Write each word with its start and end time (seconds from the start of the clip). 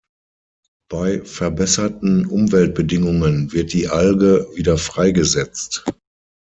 Bei 0.89 1.23
verbesserten 1.23 2.25
Umweltbedingungen 2.25 3.53
wird 3.53 3.71
die 3.71 3.87
Alge 3.87 4.47
wieder 4.55 4.79
freigesetzt. 4.79 5.85